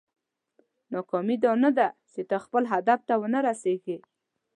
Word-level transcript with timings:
ناکامي 0.93 1.35
دا 1.43 1.51
نه 1.63 1.69
ده 1.77 1.87
چې 2.13 2.21
ته 2.29 2.35
خپل 2.45 2.63
هدف 2.73 2.99
ته 3.07 3.13
ونه 3.21 3.39
رسېږې. 3.47 3.97